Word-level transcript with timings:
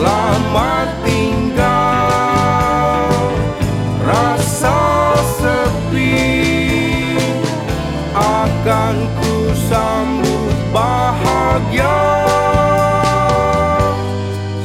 Selamat 0.00 0.88
tinggal. 1.04 1.76
Rasa 4.00 5.12
sepi 5.36 6.24
Akan 8.16 8.96
ku 9.20 9.52
sambut 9.68 10.56
bahagia. 10.72 12.00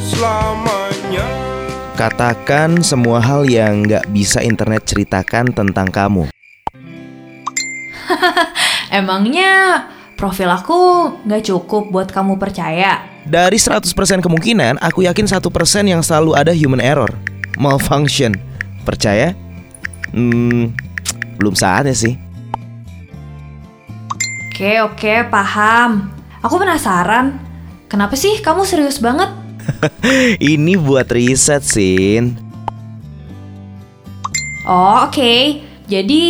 Selamanya. 0.08 1.28
Katakan 2.00 2.80
semua 2.80 3.20
hal 3.20 3.44
yang 3.52 3.84
nggak 3.84 4.08
bisa 4.16 4.40
internet 4.40 4.88
ceritakan 4.88 5.52
tentang 5.52 5.92
kamu. 5.92 6.32
Emangnya 9.04 9.84
profil 10.16 10.48
aku 10.48 11.12
nggak 11.28 11.44
cukup 11.52 11.92
buat 11.92 12.10
kamu 12.10 12.40
percaya? 12.40 13.04
Dari 13.28 13.60
100% 13.60 13.86
kemungkinan, 14.24 14.80
aku 14.80 15.04
yakin 15.04 15.28
1% 15.28 15.44
yang 15.86 16.02
selalu 16.02 16.32
ada 16.34 16.56
human 16.56 16.80
error. 16.80 17.12
Malfunction. 17.60 18.36
Percaya? 18.88 19.36
Hmm, 20.16 20.72
belum 21.36 21.54
saatnya 21.58 21.96
sih. 21.96 22.16
Oke, 24.56 24.80
oke, 24.80 25.14
paham. 25.28 26.08
Aku 26.40 26.56
penasaran. 26.56 27.36
Kenapa 27.92 28.16
sih 28.16 28.40
kamu 28.40 28.64
serius 28.64 29.04
banget? 29.04 29.28
Ini 30.54 30.80
buat 30.80 31.10
riset, 31.12 31.66
Sin. 31.66 32.40
Oh, 34.64 35.10
oke. 35.10 35.62
Jadi, 35.86 36.24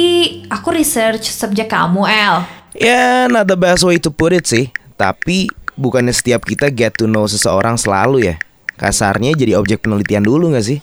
aku 0.49 0.67
research 0.73 1.31
subjek 1.31 1.71
kamu, 1.71 2.04
El. 2.07 2.55
Ya, 2.75 3.31
not 3.31 3.47
the 3.47 3.55
best 3.55 3.88
way 3.88 3.95
to 4.03 4.11
put 4.11 4.35
it 4.35 4.43
sih. 4.43 4.67
Tapi 4.99 5.47
bukannya 5.79 6.11
setiap 6.11 6.43
kita 6.43 6.67
get 6.71 6.99
to 6.99 7.07
know 7.07 7.23
seseorang 7.23 7.79
selalu 7.79 8.31
ya. 8.31 8.35
Kasarnya 8.75 9.31
jadi 9.31 9.55
objek 9.55 9.88
penelitian 9.88 10.27
dulu 10.27 10.51
gak 10.51 10.67
sih? 10.67 10.79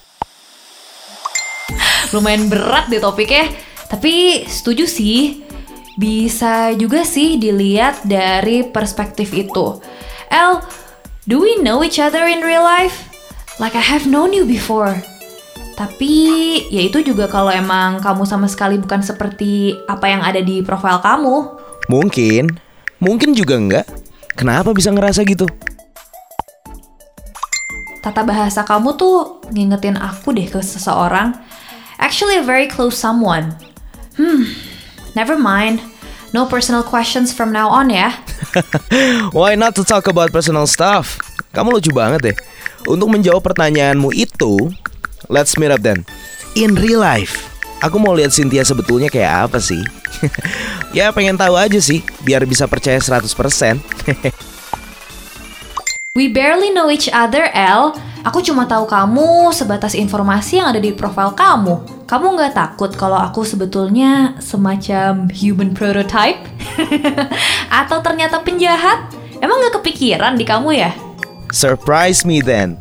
Lumayan 2.17 2.49
berat 2.49 2.89
deh 2.89 2.97
topiknya. 2.97 3.53
Tapi 3.93 4.45
setuju 4.49 4.89
sih. 4.89 5.45
Bisa 5.93 6.73
juga 6.73 7.05
sih 7.05 7.37
dilihat 7.37 8.09
dari 8.09 8.65
perspektif 8.65 9.37
itu. 9.37 9.77
El, 10.33 10.65
do 11.29 11.45
we 11.45 11.61
know 11.61 11.85
each 11.85 12.01
other 12.01 12.25
in 12.25 12.41
real 12.41 12.65
life? 12.65 13.05
Like 13.61 13.77
I 13.77 13.85
have 13.85 14.09
known 14.09 14.33
you 14.33 14.49
before. 14.49 14.97
Tapi 15.77 16.17
ya 16.73 16.89
itu 16.89 17.05
juga 17.05 17.29
kalau 17.29 17.53
emang 17.53 18.01
kamu 18.01 18.25
sama 18.25 18.49
sekali 18.49 18.81
bukan 18.81 19.05
seperti 19.05 19.77
apa 19.85 20.09
yang 20.09 20.25
ada 20.25 20.41
di 20.41 20.65
profil 20.65 20.97
kamu. 21.05 21.62
Mungkin. 21.91 22.53
Mungkin 23.03 23.35
juga 23.35 23.59
enggak. 23.59 23.87
Kenapa 24.39 24.71
bisa 24.71 24.95
ngerasa 24.95 25.27
gitu? 25.27 25.47
Tata 28.03 28.27
bahasa 28.27 28.67
kamu 28.67 28.99
tuh 28.99 29.43
ngingetin 29.55 29.95
aku 29.95 30.35
deh 30.35 30.51
ke 30.51 30.59
seseorang. 30.59 31.39
Actually 32.03 32.39
a 32.39 32.45
very 32.45 32.67
close 32.67 32.99
someone. 32.99 33.55
Hmm, 34.19 34.51
never 35.15 35.39
mind. 35.39 35.79
No 36.33 36.49
personal 36.49 36.83
questions 36.83 37.31
from 37.31 37.53
now 37.53 37.69
on 37.69 37.93
ya. 37.93 38.17
Why 39.37 39.55
not 39.55 39.77
to 39.79 39.85
talk 39.85 40.09
about 40.09 40.33
personal 40.33 40.65
stuff? 40.65 41.21
Kamu 41.53 41.77
lucu 41.77 41.93
banget 41.93 42.33
deh. 42.33 42.37
Untuk 42.89 43.13
menjawab 43.13 43.45
pertanyaanmu 43.45 44.17
itu, 44.17 44.73
let's 45.29 45.55
meet 45.61 45.71
up 45.71 45.85
then. 45.85 46.09
In 46.57 46.75
real 46.75 47.05
life, 47.05 47.53
aku 47.85 48.01
mau 48.01 48.17
lihat 48.17 48.33
Cynthia 48.33 48.65
sebetulnya 48.65 49.13
kayak 49.13 49.53
apa 49.53 49.61
sih? 49.61 49.85
ya 50.93 51.11
pengen 51.11 51.37
tahu 51.37 51.57
aja 51.57 51.81
sih, 51.81 52.05
biar 52.23 52.45
bisa 52.45 52.69
percaya 52.69 53.01
100%. 53.01 53.25
We 56.13 56.29
barely 56.29 56.69
know 56.77 56.93
each 56.93 57.09
other, 57.09 57.49
El. 57.57 57.97
Aku 58.23 58.45
cuma 58.45 58.69
tahu 58.69 58.85
kamu 58.85 59.51
sebatas 59.51 59.97
informasi 59.97 60.61
yang 60.61 60.71
ada 60.71 60.79
di 60.79 60.93
profil 60.93 61.33
kamu. 61.33 62.05
Kamu 62.05 62.37
nggak 62.37 62.53
takut 62.53 62.93
kalau 62.93 63.17
aku 63.17 63.43
sebetulnya 63.43 64.37
semacam 64.37 65.33
human 65.33 65.73
prototype? 65.73 66.45
Atau 67.83 68.05
ternyata 68.05 68.45
penjahat? 68.45 69.09
Emang 69.41 69.59
nggak 69.59 69.81
kepikiran 69.81 70.37
di 70.37 70.45
kamu 70.45 70.71
ya? 70.77 70.93
Surprise 71.49 72.29
me 72.29 72.45
then. 72.45 72.77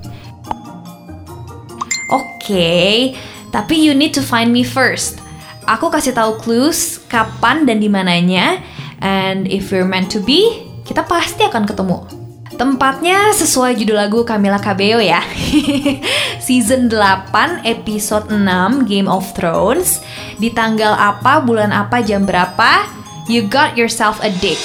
Oke, 2.12 3.16
tapi 3.56 3.80
you 3.80 3.96
need 3.96 4.12
to 4.12 4.19
find 4.19 4.52
me 4.52 4.68
first. 4.68 5.21
Aku 5.72 5.88
kasih 5.88 6.12
tahu 6.12 6.36
clues 6.36 7.00
kapan 7.08 7.64
dan 7.64 7.80
di 7.80 7.88
mananya, 7.88 8.59
and 9.00 9.48
if 9.48 9.72
we're 9.72 9.88
meant 9.88 10.12
to 10.12 10.20
be, 10.20 10.68
kita 10.84 11.00
pasti 11.08 11.48
akan 11.48 11.64
ketemu. 11.64 12.04
Tempatnya 12.59 13.32
sesuai 13.32 13.80
judul 13.80 13.96
lagu 13.96 14.28
Camila 14.28 14.60
Cabello 14.60 15.00
ya. 15.00 15.24
Season 16.46 16.92
8, 16.92 17.64
episode 17.64 18.28
6 18.28 18.84
Game 18.84 19.08
of 19.08 19.24
Thrones. 19.31 20.04
Di 20.36 20.52
tanggal 20.52 20.92
apa, 20.92 21.40
bulan 21.40 21.72
apa, 21.72 22.04
jam 22.04 22.28
berapa? 22.28 22.84
You 23.31 23.48
got 23.48 23.80
yourself 23.80 24.20
a 24.20 24.30
dick. 24.44 24.60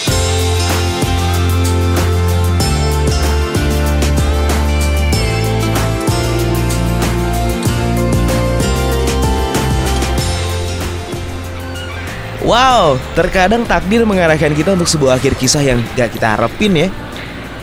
Wow, 12.47 12.95
terkadang 13.19 13.67
takdir 13.67 14.07
mengarahkan 14.07 14.55
kita 14.55 14.79
untuk 14.79 14.87
sebuah 14.87 15.19
akhir 15.19 15.34
kisah 15.34 15.67
yang 15.67 15.83
gak 15.99 16.15
kita 16.15 16.39
harapin 16.39 16.79
ya. 16.79 16.87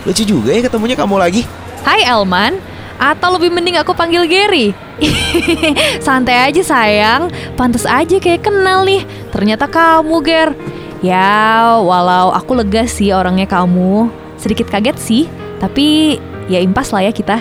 Lucu 0.04 0.28
juga 0.28 0.52
ya 0.52 0.60
ketemunya 0.60 0.92
kamu 0.92 1.16
lagi. 1.16 1.48
Hai 1.80 2.04
Elman, 2.04 2.60
atau 3.00 3.32
lebih 3.32 3.48
mending 3.48 3.80
aku 3.80 3.96
panggil 3.96 4.28
Gary? 4.28 4.76
Santai 6.04 6.52
aja 6.52 6.60
sayang, 6.60 7.32
pantas 7.56 7.88
aja 7.88 8.20
kayak 8.20 8.44
kenal 8.44 8.84
nih. 8.84 9.08
Ternyata 9.32 9.72
kamu 9.72 10.20
Ger. 10.20 10.52
Ya, 11.00 11.80
walau 11.80 12.36
aku 12.36 12.52
lega 12.52 12.84
sih 12.84 13.08
orangnya 13.08 13.48
kamu. 13.48 14.12
Sedikit 14.36 14.68
kaget 14.68 15.00
sih, 15.00 15.24
tapi 15.64 16.20
ya 16.44 16.60
impas 16.60 16.92
lah 16.92 17.08
ya 17.08 17.12
kita. 17.16 17.40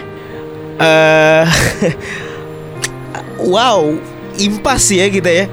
Eh, 0.80 1.44
wow, 3.52 3.84
impas 4.40 4.88
ya 4.96 5.12
kita 5.12 5.28
ya. 5.28 5.52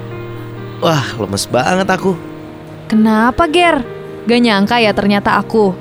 Wah, 0.81 1.05
lemes 1.21 1.45
banget 1.45 1.85
aku. 1.93 2.17
Kenapa 2.89 3.45
Ger? 3.45 3.85
Gak 4.25 4.41
nyangka 4.41 4.81
ya 4.81 4.89
ternyata 4.97 5.37
aku. 5.37 5.77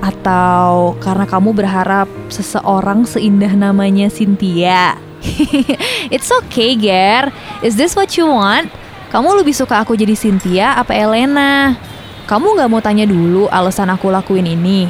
Atau 0.00 0.96
karena 1.04 1.28
kamu 1.28 1.52
berharap 1.52 2.08
seseorang 2.32 3.04
seindah 3.04 3.52
namanya 3.52 4.08
Cynthia? 4.08 4.96
It's 6.14 6.32
okay, 6.32 6.72
Ger. 6.80 7.28
Is 7.60 7.76
this 7.76 7.92
what 7.92 8.16
you 8.16 8.24
want? 8.24 8.72
Kamu 9.12 9.36
lebih 9.36 9.52
suka 9.52 9.84
aku 9.84 10.00
jadi 10.00 10.16
Cynthia 10.16 10.80
apa 10.80 10.96
Elena? 10.96 11.76
Kamu 12.24 12.56
gak 12.56 12.72
mau 12.72 12.80
tanya 12.80 13.04
dulu 13.04 13.52
alasan 13.52 13.92
aku 13.92 14.08
lakuin 14.08 14.48
ini? 14.48 14.88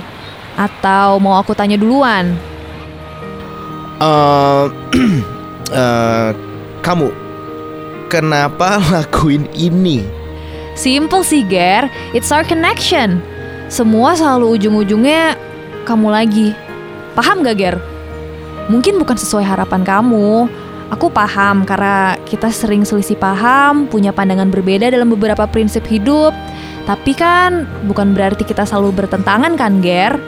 Atau 0.54 1.18
mau 1.18 1.34
aku 1.34 1.50
tanya 1.58 1.74
duluan? 1.74 2.38
Eh, 3.98 4.64
eh, 5.82 6.30
kamu 6.78 7.21
kenapa 8.12 8.76
lakuin 8.92 9.48
ini? 9.56 10.04
Simple 10.76 11.24
sih, 11.24 11.40
Ger. 11.48 11.88
It's 12.12 12.28
our 12.28 12.44
connection. 12.44 13.24
Semua 13.72 14.12
selalu 14.12 14.60
ujung-ujungnya 14.60 15.32
kamu 15.88 16.12
lagi. 16.12 16.52
Paham 17.16 17.40
gak, 17.40 17.56
Ger? 17.56 17.76
Mungkin 18.68 19.00
bukan 19.00 19.16
sesuai 19.16 19.48
harapan 19.48 19.80
kamu. 19.80 20.48
Aku 20.92 21.08
paham 21.08 21.64
karena 21.64 22.20
kita 22.28 22.52
sering 22.52 22.84
selisih 22.84 23.16
paham, 23.16 23.88
punya 23.88 24.12
pandangan 24.12 24.52
berbeda 24.52 24.92
dalam 24.92 25.08
beberapa 25.08 25.48
prinsip 25.48 25.88
hidup. 25.88 26.36
Tapi 26.84 27.16
kan 27.16 27.64
bukan 27.88 28.12
berarti 28.12 28.44
kita 28.44 28.68
selalu 28.68 29.04
bertentangan 29.04 29.56
kan, 29.56 29.80
Ger? 29.80 30.20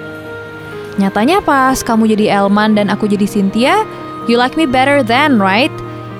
Nyatanya 0.97 1.45
pas 1.45 1.85
kamu 1.85 2.17
jadi 2.17 2.41
Elman 2.41 2.81
dan 2.81 2.89
aku 2.89 3.05
jadi 3.11 3.29
Cynthia, 3.29 3.85
you 4.25 4.41
like 4.41 4.57
me 4.57 4.65
better 4.65 5.05
than, 5.05 5.37
right? 5.37 5.73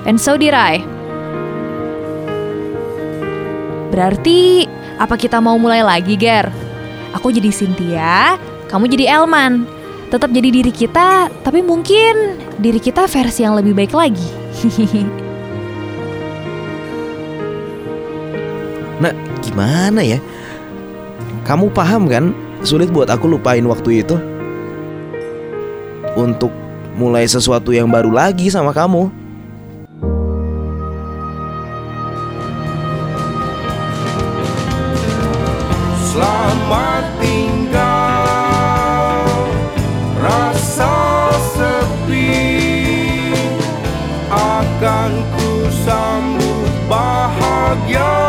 And 0.05 0.21
so 0.21 0.37
did 0.37 0.53
I. 0.53 0.94
Berarti 3.93 4.65
apa 4.97 5.15
kita 5.19 5.41
mau 5.43 5.59
mulai 5.59 5.83
lagi, 5.85 6.15
Ger? 6.15 6.49
Aku 7.15 7.31
jadi 7.31 7.51
Cynthia, 7.51 8.35
kamu 8.71 8.91
jadi 8.91 9.19
Elman. 9.21 9.67
Tetap 10.09 10.29
jadi 10.31 10.49
diri 10.53 10.71
kita, 10.71 11.27
tapi 11.41 11.65
mungkin 11.65 12.39
diri 12.61 12.77
kita 12.79 13.09
versi 13.09 13.41
yang 13.43 13.57
lebih 13.57 13.73
baik 13.75 13.93
lagi. 13.93 14.27
Nah, 18.95 19.11
gimana 19.43 19.99
ya? 19.99 20.23
Kamu 21.43 21.67
paham 21.75 22.07
kan? 22.07 22.31
Sulit 22.63 22.89
buat 22.89 23.11
aku 23.11 23.27
lupain 23.27 23.63
waktu 23.67 24.01
itu. 24.01 24.15
Untuk 26.15 26.49
mulai 26.95 27.27
sesuatu 27.27 27.75
yang 27.75 27.91
baru 27.91 28.09
lagi 28.09 28.47
sama 28.47 28.71
kamu. 28.71 29.24
selamat 36.45 37.05
tinggal. 37.17 38.29
Rasa 40.21 40.93
sepi 41.57 42.37
akan 44.29 45.11
ku 45.33 45.65
sambut 45.85 46.69
bahagia. 46.85 48.24